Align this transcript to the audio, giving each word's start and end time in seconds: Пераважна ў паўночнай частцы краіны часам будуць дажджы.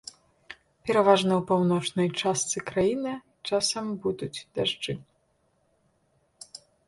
Пераважна 0.89 1.31
ў 1.35 1.41
паўночнай 1.51 2.07
частцы 2.21 2.57
краіны 2.71 3.13
часам 3.51 3.85
будуць 4.05 4.33
дажджы. 4.41 4.99